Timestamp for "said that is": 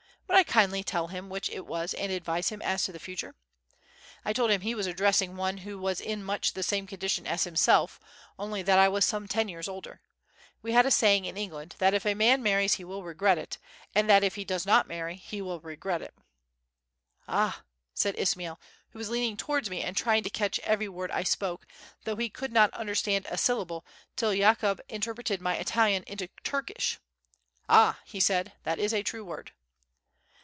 28.21-28.93